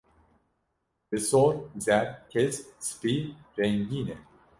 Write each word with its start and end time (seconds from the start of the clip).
bi 1.09 1.19
sor, 1.29 1.53
zer, 1.85 2.07
kesk, 2.31 2.61
sipî 2.87 3.13
rengîn 3.57 4.07
e. 4.15 4.15